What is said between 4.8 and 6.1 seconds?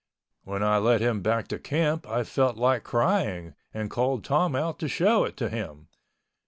show it to him.